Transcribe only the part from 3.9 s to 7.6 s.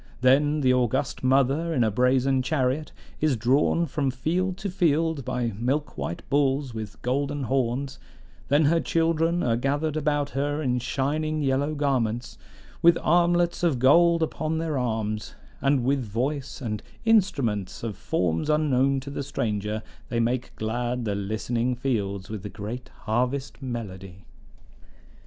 field to field by milk white bulls with golden